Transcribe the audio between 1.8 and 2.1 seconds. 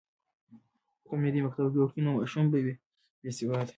کړي